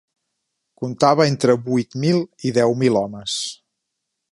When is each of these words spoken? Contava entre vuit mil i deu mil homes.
Contava 0.83 1.27
entre 1.33 1.55
vuit 1.67 1.95
mil 2.07 2.23
i 2.51 2.55
deu 2.59 2.75
mil 2.85 3.01
homes. 3.03 3.37